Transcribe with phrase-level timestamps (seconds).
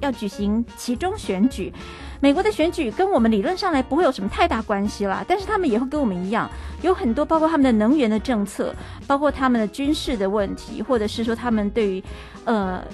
[0.00, 1.72] 要举行其中选举。
[2.22, 6.50] 美国的选举跟我们理论上来不会有什么太大关系啦，但是他们也会跟我们一样，
[6.82, 8.74] 有很多包括他们的能源的政策，
[9.06, 12.04] 包括他们的军事的问题，或者是说他们对于，
[12.44, 12.84] 呃，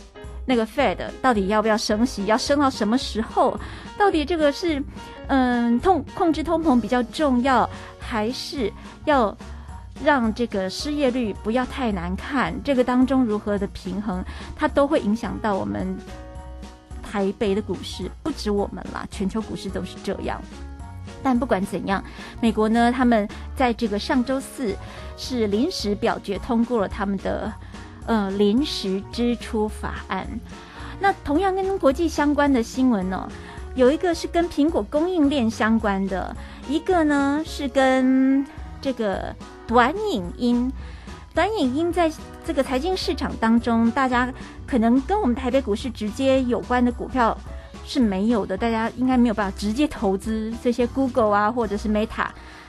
[0.45, 3.59] 那个 Fed 到底要不要升息，要升到什么时候？
[3.99, 4.81] 到底这个是，
[5.27, 7.69] 嗯，通控制通膨比较重要，
[7.99, 8.73] 还是
[9.07, 9.37] 要
[10.05, 12.55] 让这个失业率不要太难看？
[12.63, 15.99] 这个当中如何的平衡，它都会影响到我们。
[17.11, 20.41] 台北的股市不止我们啦，全球股市都是这样。
[21.23, 22.03] 但不管怎样，
[22.41, 24.75] 美国呢，他们在这个上周四
[25.17, 27.53] 是临时表决通过了他们的
[28.07, 30.27] 呃临时支出法案。
[31.01, 33.29] 那同样跟国际相关的新闻呢，
[33.75, 36.37] 有一个是跟苹果供应链相关的，
[36.69, 38.45] 一个呢是跟
[38.81, 39.35] 这个
[39.67, 40.73] 短影音。
[41.35, 42.11] 短影音在
[42.47, 44.33] 这个财经市场当中，大家
[44.65, 47.37] 可能跟我们台北股市直接有关的股票
[47.85, 52.29] 是没有的，大家应该没有办法直接投资这些 Google 啊，或者是 Meta。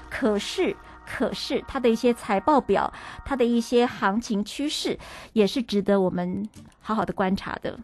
[0.10, 2.92] 可是，可是它的一些财报表，
[3.24, 4.98] 它的一些行情趋势，
[5.34, 7.78] 也是值得我们好好的观察的。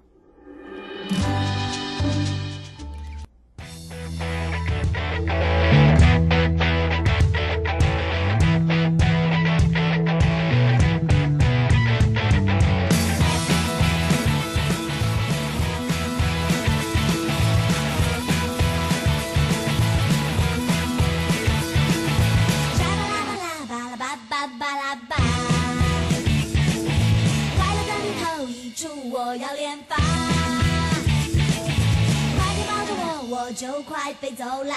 [33.84, 34.76] 快飞走啦！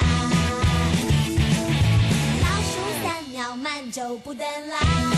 [2.43, 5.16] 老鼠三秒，慢就不等啦！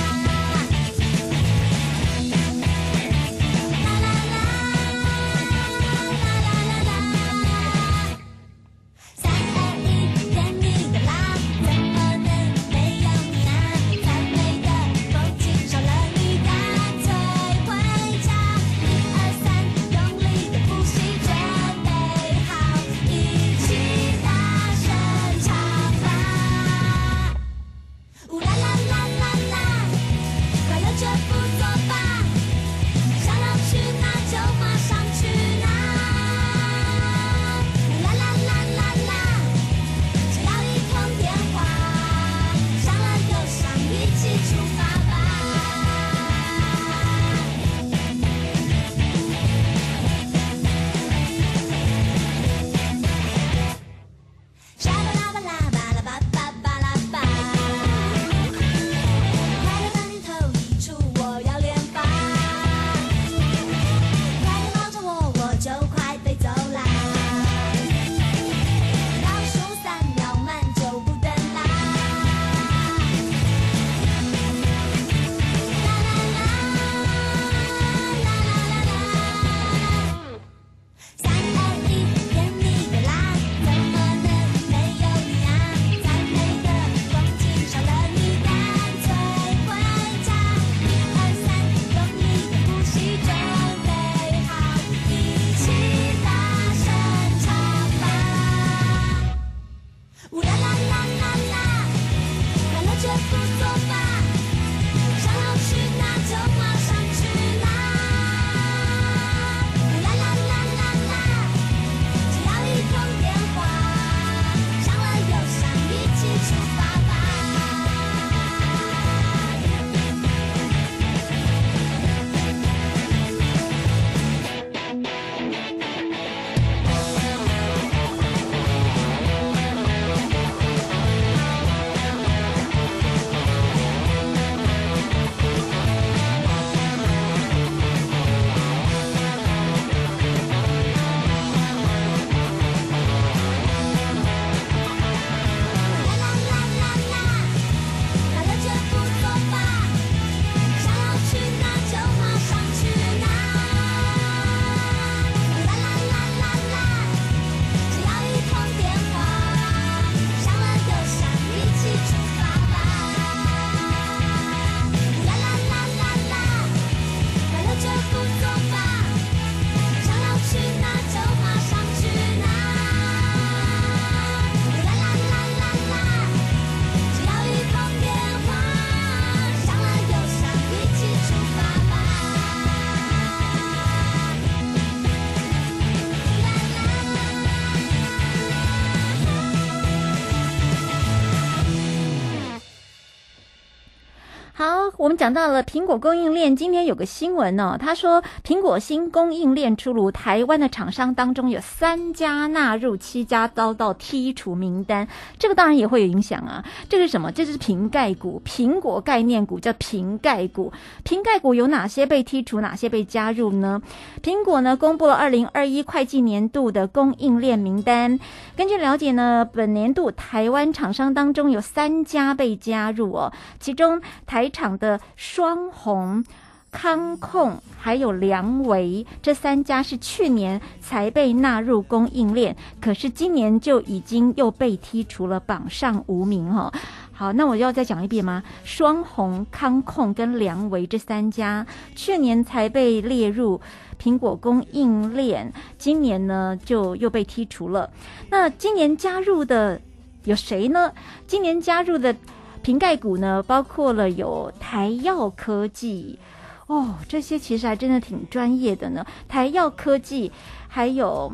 [195.18, 206.64] 讲到了苹果供应链，今天有个新闻哦，他说苹果新供应链出炉，台湾的厂商当中有三家纳入，七家遭到剔除名单，这个当然也会有影响啊。
[206.88, 207.32] 这个是什么？
[207.32, 210.72] 这是瓶盖股，苹果概念股叫瓶盖股。
[211.02, 213.82] 瓶盖股有哪些被剔除，哪些被加入呢？
[214.22, 218.20] 苹果呢公布了二零二一会计年度的供应链名单，
[218.56, 226.24] 根据了解呢，本年度台湾厂商当中有三家被加入哦，其中台厂的双红、
[226.70, 236.72] 康控还有良维这三家是去年才被纳入供应链，可是今年就已经又被剔除了榜上无名哈。
[237.12, 238.42] 好，那我要再讲一遍吗？
[238.62, 241.66] 双红、康控跟良维这三家
[241.96, 243.60] 去年才被列入
[244.00, 247.90] 苹果供应链，今年呢就又被剔除了。
[248.30, 249.80] 那今年加入的
[250.24, 250.92] 有谁呢？
[251.26, 252.14] 今年加入的。
[252.62, 256.18] 瓶盖股呢，包括了有台药科技，
[256.66, 259.04] 哦，这些其实还真的挺专业的呢。
[259.28, 260.30] 台药科技，
[260.68, 261.32] 还有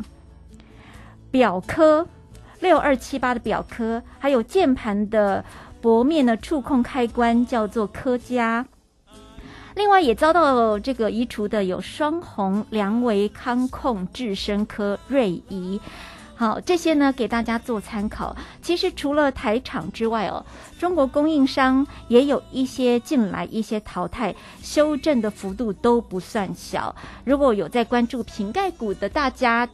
[1.30, 2.06] 表科
[2.60, 5.44] 六二七八的表科，还有键盘的
[5.80, 8.66] 薄面的触控开关叫做科嘉。
[9.74, 15.80] 另外也遭到这个移除的有双红、良维、康控、智深科、瑞仪。
[16.36, 18.36] 好，这些呢给大家做参考。
[18.60, 20.44] 其实除了台厂之外哦，
[20.78, 26.94] 中国供应商也有一些进来，一些淘汰，修正的幅度都不算小。
[27.24, 29.68] 如果有在关注瓶盖股的大家，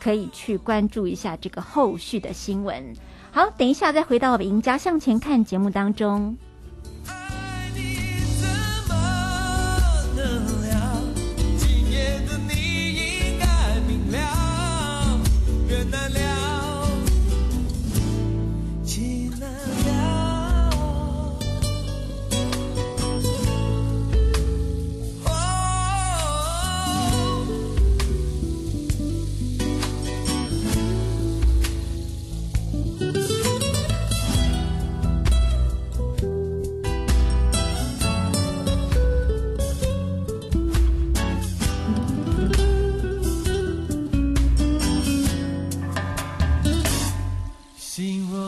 [0.00, 2.92] 可以去关注一下这个后续的新闻。
[3.30, 6.36] 好，等一下再回到《赢家向前看》节目当中。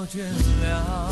[0.01, 1.12] 已进入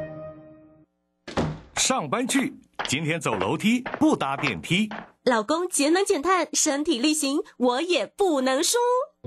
[1.81, 2.53] 上班去，
[2.87, 4.87] 今天走楼梯不搭电梯。
[5.23, 8.77] 老公节能减碳，身体力行，我也不能输。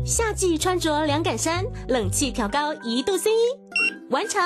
[0.06, 3.30] 夏季穿着凉感衫，冷气调高一度 C，
[4.08, 4.40] 完成。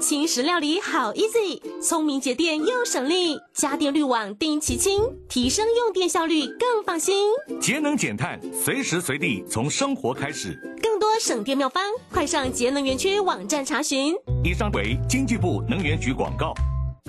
[0.00, 7.30] 轻食料理好 easy，聪明节电又省力，家电滤网定期清，提升用电效率更放心。
[7.60, 10.60] 节能减碳，随时随地从生活开始。
[10.82, 14.16] 更多省电妙方，快上节能园区网站查询。
[14.42, 16.52] 以上为经济部能源局广告。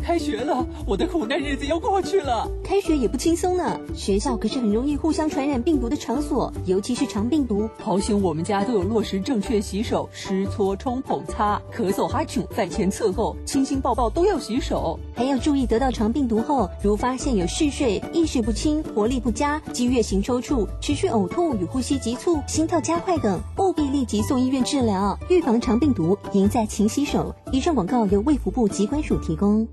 [0.03, 2.45] 开学了，我的苦难日子要过去了。
[2.61, 7.69] 开学也不轻松呢，学校可是很容易互相传染病毒的场所，尤其是肠病毒。
[7.79, 14.99] 好险我们家都有落实正确洗手，湿搓冲捧擦，咳嗽哈啾，饭前厕后，亲亲抱抱都要洗手。
[15.15, 27.33] 还要注意得到肠病毒后，如发现有嗜睡、意识不清、活力不佳、激越型抽搐、持续呕吐与呼吸急促、心跳加快等，务必立即送医院治疗，预防肠病毒，赢在勤洗手。
[27.53, 29.65] 以上广告由卫福部疾管署提供。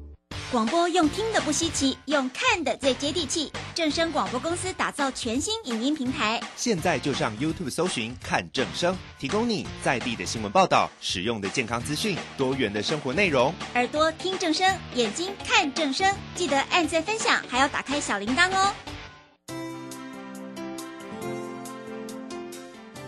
[0.51, 3.53] 广播用听的不稀奇，用看的最接地气。
[3.73, 13.55] 正声广播公司打造全新影音平台，现在就上 YouTube 搜寻看正声，提供你在地的新闻报道、实用的健康资讯、多元的生活内容。
[13.75, 18.75] 耳朵听正声，眼睛看正声，记得按赞分享，还要打开小铃铛哦。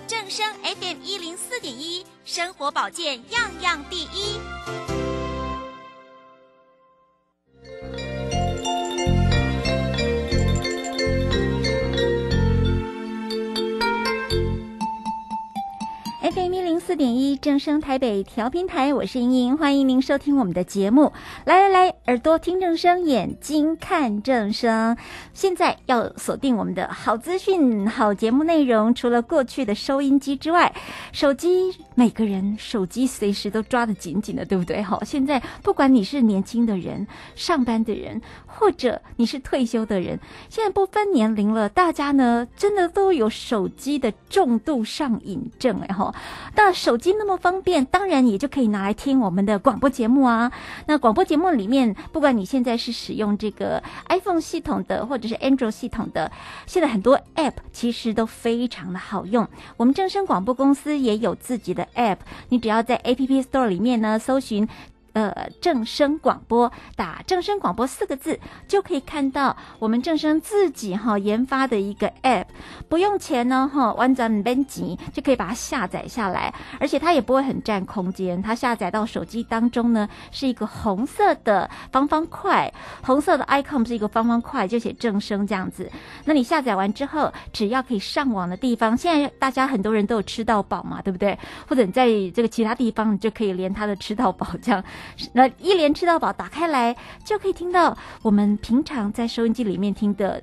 [0.06, 4.38] 正声 FM 一零四点一，生活保健样样第一
[17.52, 21.12] 正声台北调频台，我是莹莹，欢迎您收听我们的节目。
[21.44, 24.96] 来来来，耳朵听正声，眼睛看正声。
[25.34, 28.94] 现在要锁定我们的好资讯、好节目内容。
[28.94, 30.74] 除了过去的收音机之外，
[31.12, 34.82] 手机每个人手机随时都抓得紧紧的，对不对？
[34.82, 40.18] 好，现在不管你是年轻的人、上班的人，或者你是退休的人，
[40.48, 46.14] 现在不分年龄了，大家呢真的都有手机的重度上瘾症，哎哈。
[46.56, 50.50] 那手机那么方便，当然也就可以拿来听我们的广播节目啊。
[50.86, 56.30] 那广播节目里面，不管你现在是使用这个 iPhone 系统的，或者是 Android 系统的，
[56.66, 59.46] 现在很多 App 其实都非常的好用。
[59.76, 62.18] 我们正声广播公司也有自己的 App，
[62.48, 64.68] 你只要在 App Store 里面呢搜寻。
[65.12, 72.46] 呃，正声广播打“正声广播”四个字，就可以看到我们正声自己哈研发的一个 App，
[72.88, 78.40] 不用钱呢哈，完全编辑就可以把它下载下来，而且它也不会很占空间。
[78.40, 85.90] 它下载到手机当中呢，是一个红色的方方块，红色的 icon 是一个方方块，就写正声这样子。
[86.24, 91.38] 那你下载完之后，只要可以上网的地方，现在大家很多人都有吃到饱嘛，对不对？
[91.68, 94.82] 或者你在这个其他地方，你就可以连它的吃到饱这样。
[95.32, 100.42] 那一连吃到饱，打开来就可以听到我们平常在收音机里面听的。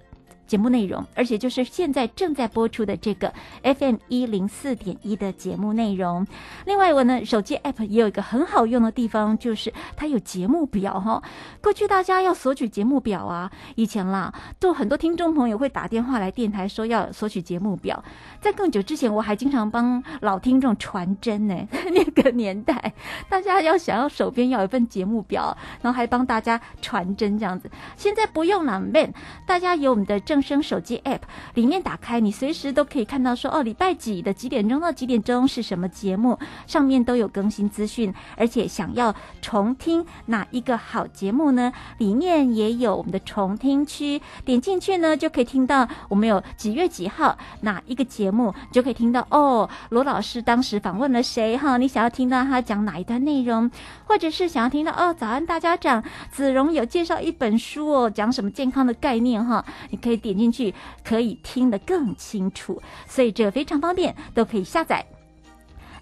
[0.50, 6.26] 节目内容，而且就是现在正在播出的这个 FM 一零四点一的节目内容。
[6.66, 11.22] 另外，我呢手机 App 也有一个很好用的地方，就是它有节目表哈。
[11.62, 18.04] 过去大家要索取节目表啊，以前啦，都很多听众朋友会打电话来电台说要索取节目表。
[18.42, 21.56] 在更久之前，我还经常帮老听众传真呢。
[21.94, 22.94] 那个年代，
[23.30, 27.70] 大家要想要手边要有一份节目表，然后还帮大家传真这样子。
[27.96, 29.14] 现在不用了，man，
[29.46, 30.39] 大家有我们的正。
[30.42, 31.22] 生手机 App
[31.54, 38.14] 里面打开，你随时都可以看到说哦，礼拜几的几点钟到几点钟是什么节目，上面都有更新资讯。
[38.36, 41.72] 而且想要重听哪一个好节目呢？
[41.98, 51.78] 里面也有我们的重听区，点进去呢就可以听到我们有几月几号哪一个节目，就可以听到哦，罗老师当时访问了谁哈？
[51.78, 53.70] 你想要听到他讲哪一段内容，
[54.06, 59.64] 或者是想要听到哦，早安大家长子荣有介绍一本书哦，讲什么健康的概念哈？
[59.92, 60.29] 你可以点。
[60.34, 65.06] 点进去可以听得更清楚，所以这个非常方便，都可以下载。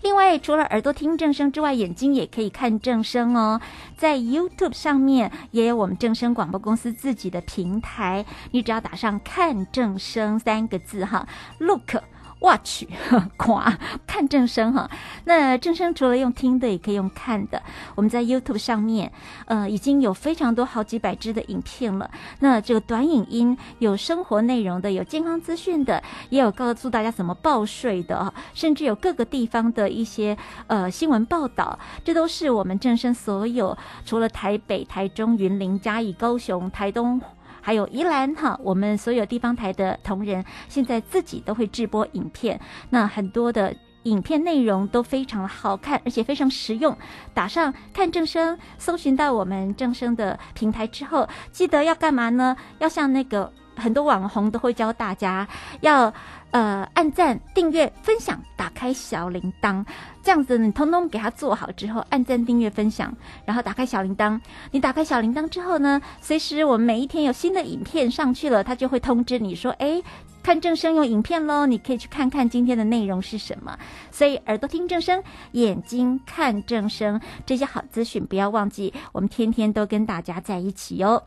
[0.03, 3.60] 另外，除了耳朵听正声之外，眼睛也可以看正声哦。
[3.98, 11.27] 在 YouTube 上面也有我们正声广播公司自己的平台，你只要打上“看正声”三个字哈
[11.60, 11.96] ，Look。
[12.39, 12.84] Watch
[13.38, 14.89] 夸看正声哈，
[15.25, 17.62] 那正声除了用听的，也可以用看的。
[17.96, 19.12] 我们在 YouTube 上面，
[19.46, 22.10] 呃，已经有非常多好几百支的影片了。
[22.39, 31.77] 那这个短影音有生活内容的，有健康资讯的，也有告诉大家怎么报税的，甚至有各个地方的一些呃新闻报道。
[32.03, 37.22] 这都是我们正声所有除了台北、台中、云林、嘉义、高雄、台东。
[37.68, 42.58] 还有宜兰哈，我们所有地方台的同仁现在自己都会制播影片，
[42.90, 46.98] 那很多的影片内容都非常好看，而且非常实用。
[47.34, 52.56] 打上看正声，搜寻到我们正声的平台之后，记得要干嘛呢？
[52.80, 55.48] 要像那个很多网红都会教大家
[55.81, 56.13] 要。
[56.51, 59.86] 呃，按赞、订阅、分享，打开小铃铛，
[60.24, 64.39] 这样子你通通给它做好之后，按赞、订阅、分享，然后打开小铃铛。
[64.72, 70.01] 你打开小铃铛之后呢，随时我们每一天有新的影片上去了，它就会通知你说，哎。
[70.48, 73.77] 看正声用影片喽，你可以去看看今天的内容是什么。
[74.13, 81.22] 所以耳朵听正声，眼睛看正声，这些好资讯不要忘记，我们天天都跟大家在一起哟。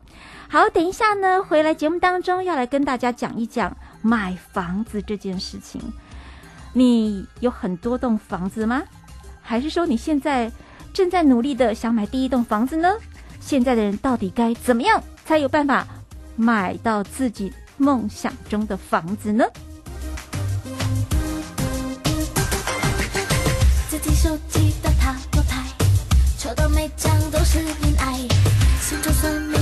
[0.49, 5.79] 好，等一下呢，回来节目当中要来跟大家讲一讲买房子这件事情。
[6.73, 8.81] 你有很多栋房子吗？
[9.43, 10.51] 还是说你现在
[10.93, 12.91] 正在努力的想买第一栋房子呢？
[13.39, 15.85] 现在的人到底该怎么样才有办法
[16.35, 17.53] 买到自己？
[17.81, 19.43] 梦想中的房子呢？
[23.89, 25.65] 自己手机的塔罗牌，
[26.37, 28.19] 抽到每张都是恋爱，
[28.79, 29.60] 心中算命。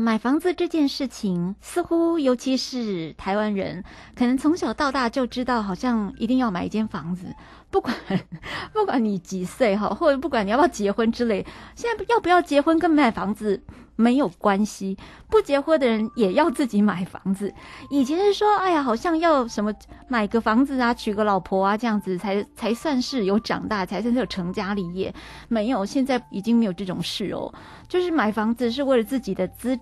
[0.00, 3.84] 买房子这件事情，似乎尤其是台湾人，
[4.14, 7.26] 可能从小到大就知道，好像一定要买一间房子，
[7.70, 7.94] 不管
[8.72, 13.62] 不管你几岁哈，或者不管你要不要结婚之类，现在要不要结婚跟买房子
[13.96, 14.96] 没有关系，
[15.28, 17.52] 不结婚的人也要自己买房子。
[17.90, 19.72] 以前是说，哎呀，好像要什么
[20.08, 25.14] 买个房子啊，娶个老婆啊，这样子才才算是有长大，才算是有成家立业。
[25.48, 27.52] 没有，现在已经没有这种事哦。
[27.90, 29.78] 就是买房子是为了自己的资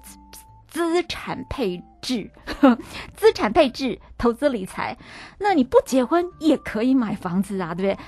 [0.67, 2.29] 资产配置，
[3.15, 4.97] 资产配置、投资理财。
[5.39, 8.05] 那你不结婚也可以买房子啊，对不对？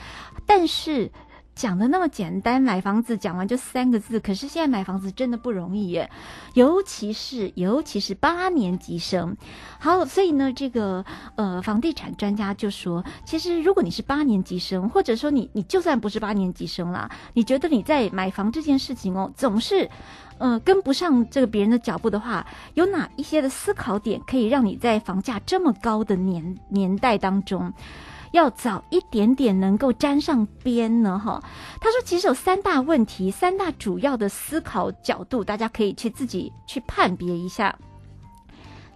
[0.47, 1.13] 但是。
[1.61, 4.19] 讲的那么简单，买房子讲完就三个字。
[4.19, 6.11] 可是现在买房子真的不容易耶，
[6.55, 9.37] 尤其是尤其是八年级生。
[9.79, 19.87] 好，所以呢，这个呃，房地产专家就说，其实如果你是八年级生，或者说你你就算不是八年级生啦，你觉得你在买房这件事情哦，总是
[20.39, 27.71] 呃跟不上这个别人的脚步的话，有哪一些的思考点可以让你在房价这么高的年年代当中？
[28.33, 31.43] 要早一点点能够沾上边呢，哈。
[31.81, 37.77] 他说，其实有三大问题，三大主要的思考角度，大家可以去自己去判别一下。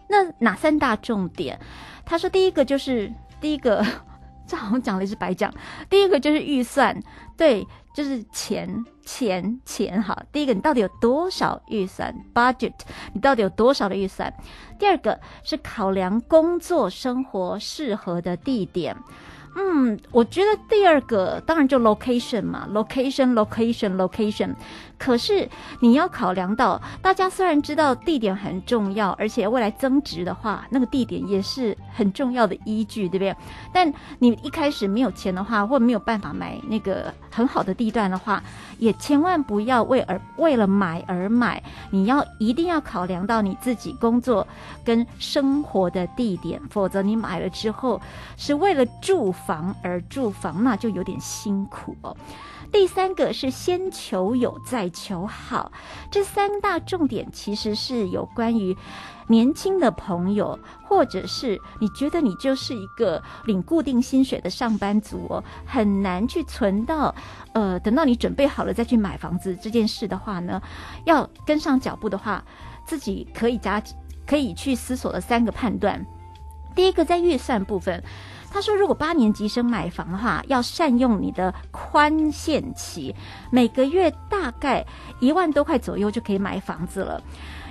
[0.09, 1.59] 那哪三大重点？
[2.05, 3.85] 他说，第一个就是第一个，
[4.47, 5.53] 这好像讲了一是白讲。
[5.89, 7.03] 第一个就是预算，
[7.37, 10.21] 对，就是钱钱钱，哈。
[10.33, 12.75] 第一个，你到底有多少预算？budget，
[13.13, 14.35] 你到底有多少的预算？
[14.79, 18.97] 第二个是考量工作生活适合的地点。
[19.57, 24.55] 嗯，我觉得第二个当然就 location 嘛，location，location，location。
[24.97, 25.49] 可是
[25.81, 33.37] 你要考量到，大家虽然知道地点很重要，而且未来增值的话，那个地点也是很重要的依据，对不对？
[33.73, 38.43] 但你一开始没有钱的话，或没有办法买那个很好的地段的话，
[38.79, 41.63] 也千万不要为而为了买而买。
[41.91, 44.47] 你要一定要考量到你自己工作
[44.85, 48.01] 跟生活的地点，否则你买了之后
[48.37, 49.35] 是为了住。
[49.47, 52.17] 房而住房，那就有点辛苦哦。
[52.73, 55.71] 第三个是先求有再求好，
[56.11, 58.77] 这三大重点其实是有关于
[59.29, 67.15] 年轻的朋友，或者是你觉得你就是一个领固定薪水的上班族哦，很难去存到
[67.53, 70.61] 呃，等到你准备好了再去买房子这件事的话呢，
[71.05, 72.43] 要跟上脚步的话，
[72.85, 73.81] 自己可以加
[74.27, 76.05] 可以去思索的三个判断。
[76.75, 78.03] 第一个在预算部分。
[78.55, 83.13] 他说：“如果八年级生买房的话，要善用你的宽限期，
[83.51, 84.87] 每个月大概
[85.19, 87.21] 一万多块左右就可以买房子了。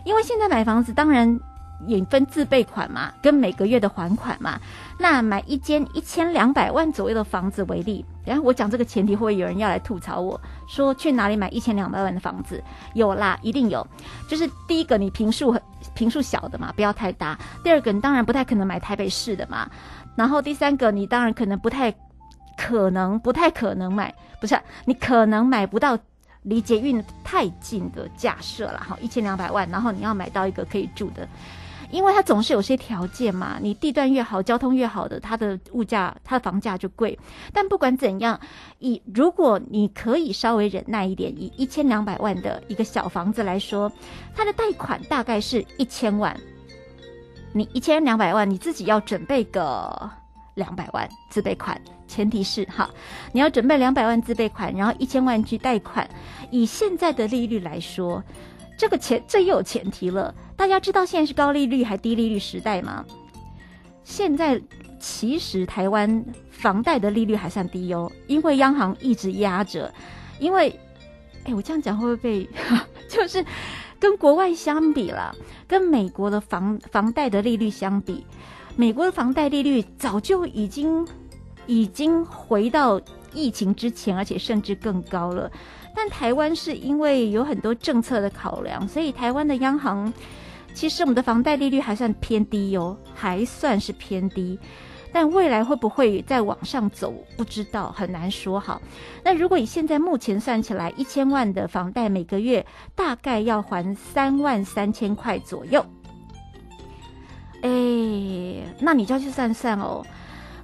[0.04, 1.40] 因为现在买房子当然
[1.88, 4.60] 也分自备款嘛，跟每个月的还款嘛。
[5.00, 12.64] 那买一间一千两百万左右的房子为例，然后我讲这个前提，会不会有人要来吐槽我说去哪里买一千两百万的房子？
[12.94, 13.86] 有啦，一定有。
[14.28, 15.56] 就是第一个，你平数
[15.94, 19.70] 平数小的嘛，不要太大；第二个，你当然不太可能买台北市的嘛。”
[20.16, 21.92] 然后第三个，你当然可能不太
[22.56, 25.98] 可能，不太可能买，不是你可能买不到
[26.44, 31.28] 离捷运太近的假设了哈，一千两百万，然后你要买到一个可以住的，
[31.94, 37.18] 因为它总是有些条件嘛，你地段越好，交通越好的，它的物价，它的房价就贵。
[37.54, 38.40] 但不管怎样，
[38.80, 43.92] 以如果你可以稍微忍耐一点，以一千两百万的一个小房子来说，
[44.36, 46.36] 它的贷款大概是一千万。
[47.54, 50.10] 你一千两百万，你自己要准备个
[50.56, 52.90] 两百万自备款，前提是哈，
[53.32, 56.10] 你要准备两百万自备款，然后一千万去贷款。
[56.50, 58.24] 以现在的利率来说，
[58.80, 60.34] 这个前这又有前提了。
[60.56, 63.06] 大家知道现在是高利率还低利率时代吗？
[64.04, 64.62] 现在
[65.00, 69.94] 其实台湾房贷的利率还算低哦，因为央行一直压着。
[70.40, 70.80] 因为，
[71.46, 72.50] 哎，我这样讲会不会被？
[73.10, 73.46] 就是。
[74.00, 75.34] 跟国外相比了，
[75.66, 78.26] 跟美国的房房贷的利率相比，
[78.76, 81.08] 美国的房贷利率早就已经
[81.68, 83.00] 已经回到
[83.34, 85.50] 疫情之前，而且甚至更高了。
[85.96, 90.12] 但台湾是因为有很多政策的考量，所以台湾的央行
[90.74, 94.60] 其实我们的房贷利率还算偏低哟，还算是偏低。
[95.16, 98.60] 但未来会不会再往上走，不知道，很难说。
[98.60, 98.82] 好，
[99.24, 105.86] 那如果以现在目前算起来，一千万的房贷每个月大概要还三万三千块左右。
[107.62, 107.70] 哎，
[108.80, 110.04] 那你就要去算算哦。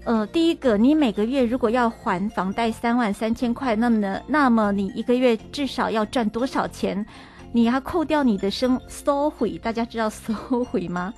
[0.04, 7.06] 呃，第一个，你每个月如果要还房贷三万三千块，那么呢，那么你一个月至少要赚多少钱？
[7.52, 11.14] 你要扣掉你的生收回，大家知道 收回吗？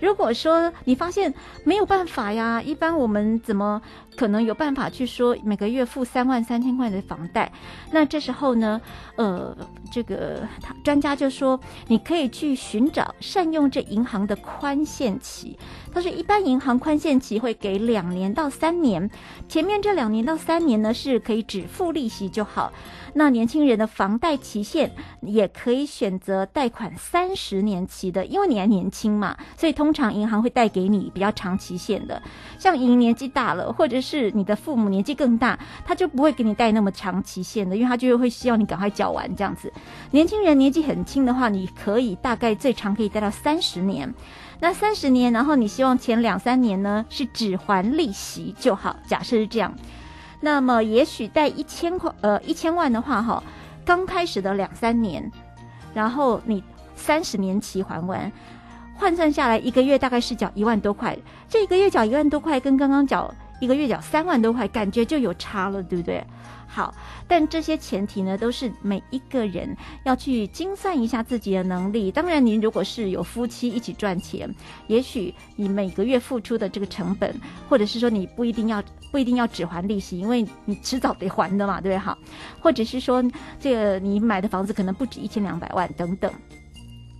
[0.00, 1.32] 如果说你发现
[1.64, 3.80] 没有办法呀，一般我们怎么
[4.16, 7.50] 可能有办法去说每个月付三万三千块的房贷？
[7.90, 8.78] 那这时候呢，
[9.16, 9.56] 呃，
[9.90, 10.46] 这个
[10.82, 15.56] 专家就说，你可以去寻找善用这银行的宽限期。
[15.94, 19.08] 他说，一般银行宽限期会给两年到三年，
[19.48, 22.70] 前面这两年到三年呢是可以只付利息就好。
[23.14, 32.20] 那年轻人的房贷期限也可以选择贷款三十年期的，因为你还年轻嘛，所以通常银行会贷给你比较长期限的。
[32.58, 39.72] 像您年纪大了，或者是你的父母年纪更大，他就不会给你贷那么长期限的，因为他就会希望你赶快缴完这样子。
[40.10, 44.12] 年轻人年纪很轻的话，你可以大概最长可以贷到三十年。
[44.60, 49.72] 那三十年，然后你希望前两三年呢是只还利息就好，假设是这样。
[50.44, 53.42] 那么也许贷一千块，呃，一千万的话，哈，
[53.82, 55.32] 刚开始的两三年，
[55.94, 56.62] 然后你
[56.94, 58.30] 三十年期还完，
[58.94, 61.16] 换算下来一个月大概是缴一万多块。
[61.48, 66.22] 这一个月缴一万多块，跟刚刚缴一个月缴三万多块，感觉就有差了，对不对？
[66.74, 66.92] 好，
[67.28, 72.10] 但这些前提呢，都是每一个人要去精算一下自己的能力。
[72.10, 74.52] 当然，您如果是有夫妻一起赚钱，
[74.88, 77.32] 也许你每个月付出的这个成本，
[77.68, 78.82] 或者是说你不一定要
[79.12, 81.96] 不一定要只还利息，因为你迟早得还的嘛，对不对？
[81.96, 82.18] 好，
[82.60, 83.22] 或者是说
[83.60, 86.28] 这个你买的房子可能不止一千两百万等等。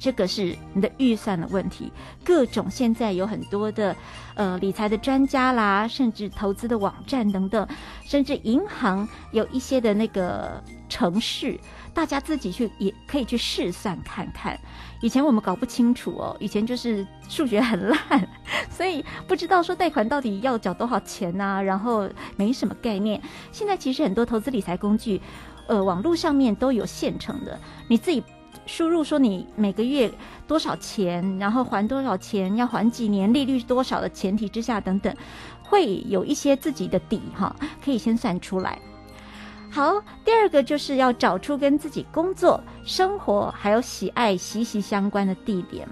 [0.05, 1.91] 这个是你的预算的问题，
[2.23, 3.97] 各种现在有很多的，
[4.35, 7.67] 呃，理财的专家啦，甚至投资的网站等等，
[8.05, 11.59] 甚至银行有一些的那个程序，
[11.95, 14.61] 大家自己去也可以去试算看看。
[15.01, 18.29] 以前我们搞不清楚哦，以前就是数学很烂，
[18.69, 23.19] 所以不知道说贷款到底要缴多少钱呐，然后没什么概念。
[23.53, 25.19] 现在其实很多投资理财工具，
[25.67, 28.23] 呃，网络上面都有现成的，你自己。
[28.67, 30.11] 输入说你每个月
[30.47, 35.15] 多少钱，然后还多少钱，要还几年，利率多少的前提之下等等，
[35.63, 38.79] 会有一些自己的底哈，可以先算出来。
[39.71, 45.89] 好，第二个就是要找出跟自己工作、生活还有喜爱息息相关的地点，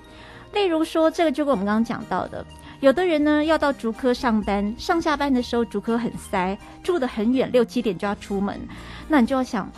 [0.53, 2.45] 例如说这个就跟我们刚刚讲到的，
[2.81, 8.61] 有的人呢要到竹科上班，上下班的时候竹科很塞，住得很远，六七点就要出门，
[9.09, 9.71] 那你就要想。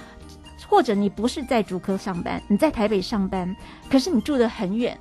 [0.75, 3.55] 或者你不是在竹科上班，你在台北上班，
[3.89, 4.99] 可是你住得很远，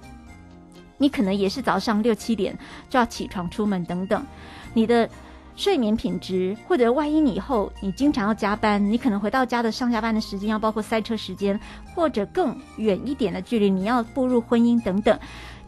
[0.99, 2.55] 你可能也是早上六七点
[2.91, 4.23] 就要起床出门等等，
[4.75, 5.09] 你的
[5.55, 11.59] 睡眠品质，或者万一你以后你经常要加班，你可能回到家的上下班的时间要包括塞车时间，
[11.95, 15.19] 或者更远一点的距离，你要步入婚姻等等，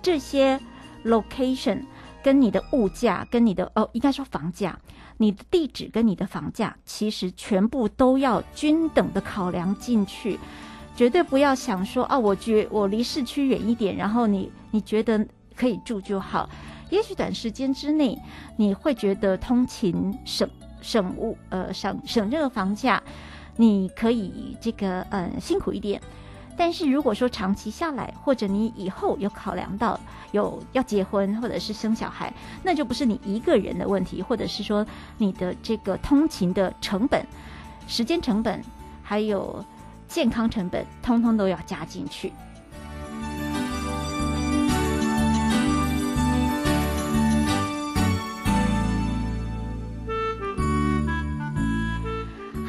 [0.03, 0.59] 这些
[1.03, 1.79] location
[2.21, 4.77] 跟你的物价跟你的哦，应该说房价。
[5.17, 10.39] 你的地址跟你的房价，其实全部都要均等的考量进去，
[10.95, 15.25] 绝对不要想说啊，我觉我离市区远一点，然后你你觉得
[15.55, 16.49] 可以住就好。
[16.89, 18.17] 也许短时间之内
[18.57, 20.47] 你会觉得通勤省
[20.81, 23.01] 省物呃省省这个房价，
[23.55, 26.01] 你可以这个嗯辛苦一点。
[26.57, 29.99] 但是如果说长期下来，或者你以后有考量到
[30.31, 34.85] 有要结婚或者是生小孩，那就不是你一个人的问题，或者是说
[35.17, 37.25] 你的这个通勤的成本、
[37.87, 38.63] 时间成本，
[39.03, 39.63] 还有
[40.07, 42.31] 健康成本，通通都要加进去。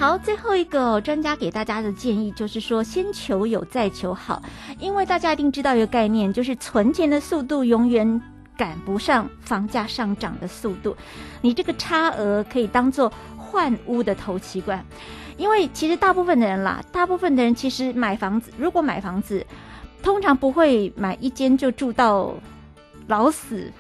[0.07, 4.41] 好，最后一个专家给大家的建议就是说，先求有再求好，
[4.79, 8.23] 因为大家一定知道一个概念，就是存钱的速度永远
[8.57, 10.97] 赶不上房价上涨的速度。
[11.41, 14.87] 你这个差额可以当做换屋的头期款，
[15.37, 19.45] 因为其实大部分的人啦，大部分的人其实买房子，如果买房子，
[20.05, 22.33] 通常不会买一间就住到
[23.09, 23.73] 老死。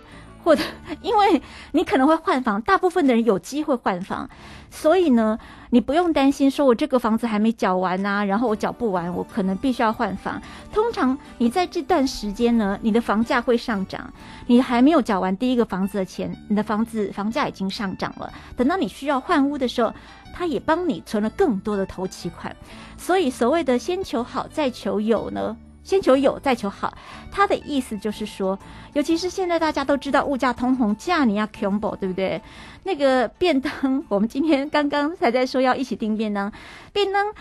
[0.46, 0.62] 或者，
[1.02, 4.30] 因为你可能会换房，大部分的人有机会换房，
[4.70, 5.36] 所以呢，
[5.70, 10.40] 你不用担心说我这个房子还没缴完啊，然后我缴不完，我可能必须要换房。
[10.72, 14.08] 通常你在这段时间呢，你的房价会上涨，
[14.46, 18.32] 你还没有缴完第一个房子的钱，你的房子房价已经上涨了。
[18.56, 19.92] 等到你需要换屋的时候，
[20.32, 22.54] 他也帮你存了更多的头期款。
[22.96, 25.56] 所以所谓的先求好再求有呢？
[25.86, 26.92] 先求有，再求好。
[27.30, 28.58] 他的意思就是说，
[28.92, 32.42] 尤其是现在大家都知道物价通膨，价你要 combo，对不对？
[32.82, 36.52] 那个便当，我们今天刚刚才在说要一起订便当，
[36.92, 37.32] 便当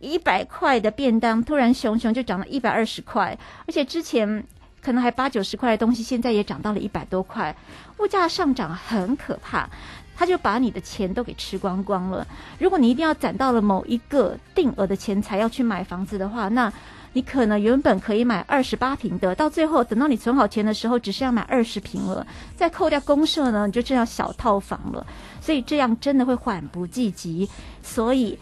[0.00, 3.36] 一百块的便当，突然熊熊就涨了一百二十块，
[3.66, 4.44] 而且之前
[4.82, 7.56] 可能还八九十块的东西，现在也涨到了一百多块，
[7.98, 9.68] 物价上涨很可怕。
[10.16, 12.24] 他就把你的钱都给吃光光了。
[12.60, 16.72] 如果你一定要攒到了某一个定额的钱才要去买房子的话，那
[17.14, 22.26] 你可能原本可以买二十八平的，到最后等到你存好钱的时候，只剩下买二十平了。
[22.56, 25.06] 再扣掉公社呢，你就剩下小套房了。
[25.40, 27.48] 所以这样真的会缓不济急。
[27.82, 28.38] 所以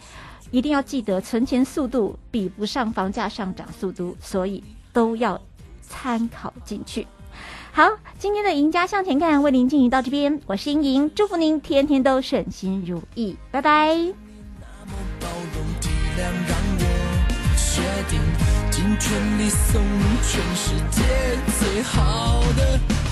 [0.51, 5.39] 一定要记得，存钱速度比不上房价上涨速度，所以都要
[5.81, 7.07] 参考进去。
[7.71, 14.13] 好，今天的赢家向前看为您进行到这边，我是英莹，祝福您天天都顺心如意，拜拜。
[18.71, 21.03] 尽全力送你全世界
[21.59, 23.02] 最好的。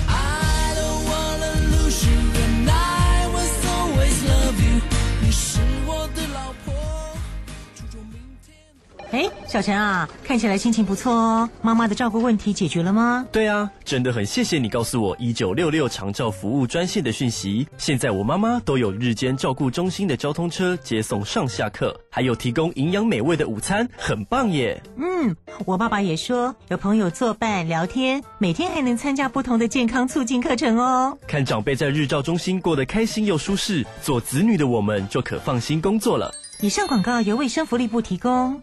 [9.11, 11.49] 哎，小陈啊，看起来心情不错哦。
[11.61, 13.25] 妈妈的照顾问题解决了吗？
[13.29, 17.67] 对啊，真的很谢谢你告诉我一九六六长照服务专线的讯息。
[17.77, 24.81] 现在我妈妈都有日间照顾中心的交通车接送上下课，还有提供营养美味的午餐，很棒耶。
[24.95, 31.17] 嗯，我爸爸也说有朋友作伴聊天，每天还能参加不同的健康促进课程哦。
[31.27, 36.33] 看长辈在日照中心过得开心又舒适，做子女的我们就可放心工作了。
[36.61, 38.61] 以上广告由卫生福利部提供。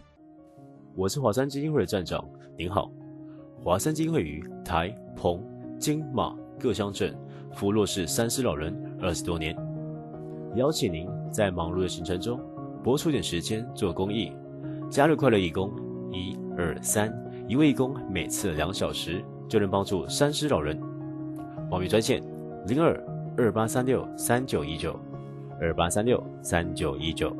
[0.99, 2.91] 我是华山基金会的站长，您好。
[3.63, 5.41] 华山基金会于台、澎、
[5.79, 7.17] 金、马各乡镇
[7.53, 9.57] 扶弱势三失老人二十多年，
[10.57, 12.41] 邀请您在忙碌的行程中
[12.83, 14.33] 拨出点时间做公益，
[14.91, 15.71] 加入快乐义工，
[16.11, 20.77] 一二三，一位义工每次两小时就能帮助三失老人。
[21.71, 22.21] 报名专线
[22.67, 23.01] 零二
[23.37, 24.99] 二八三六三九一九
[25.61, 27.33] 二八三六三九一九。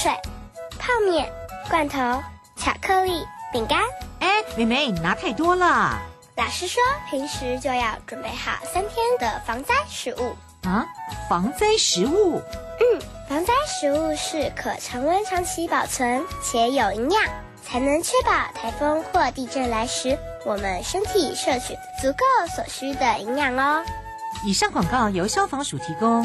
[0.00, 0.12] 水、
[0.78, 1.28] 泡面、
[1.68, 1.98] 罐头、
[2.54, 3.80] 巧克力、饼干。
[4.20, 5.98] 哎，妹妹，你拿太多了。
[6.36, 6.80] 老师说，
[7.10, 10.36] 平时就要准备好三天的防灾食物。
[10.62, 10.86] 啊，
[11.28, 12.40] 防灾食物？
[12.78, 17.20] 嗯，防灾食物是可常温长期保存且有营养，
[17.64, 23.84] 才能确保台风或地震来时，我们身体摄取足够所需的营养哦。
[24.44, 26.24] 以上广告由消防署提供。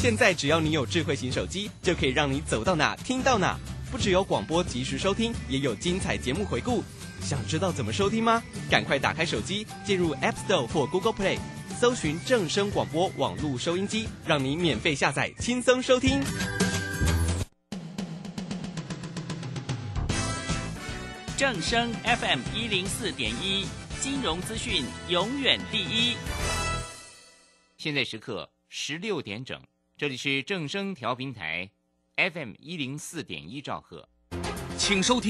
[0.00, 3.54] 现在只要你有智慧型手机，就可以让你走到哪听到哪。
[3.90, 6.82] 不只有广播及时收听，也有精彩节目回顾。
[7.20, 8.42] 想知道怎么收听吗？
[8.70, 11.38] 赶快打开手机，进入 App Store 或 Google Play，
[11.78, 16.22] 搜寻正声广播网络收音机，让你免费下载，轻松收听。
[21.36, 23.66] 正声 FM 一零四点一，
[24.00, 26.16] 金融资讯永远第一。
[27.76, 29.60] 现在时刻十六点整。
[30.00, 31.68] 这里是正声调频台
[32.16, 34.08] ，FM 一零四点一兆赫，
[34.78, 35.28] 请收听。